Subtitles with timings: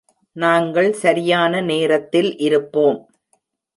[0.35, 2.99] நாங்கள் சரியான நேரத்தில் இருப்போம்.